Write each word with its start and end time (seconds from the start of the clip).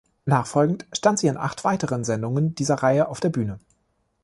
Nachfolgend 0.25 0.87
stand 0.93 1.19
sie 1.19 1.27
in 1.27 1.37
acht 1.37 1.63
weiteren 1.63 2.03
Sendungen 2.03 2.55
dieser 2.55 2.81
Reihe 2.81 3.07
auf 3.07 3.19
der 3.19 3.29
Bühne. 3.29 3.59